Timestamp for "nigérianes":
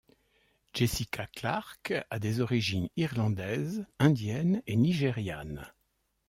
4.75-5.71